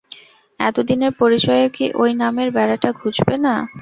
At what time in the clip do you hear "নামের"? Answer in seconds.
2.21-2.49